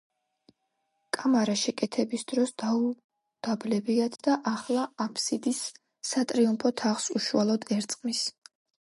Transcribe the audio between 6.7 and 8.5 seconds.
თაღს უშუალოდ ერწყმის.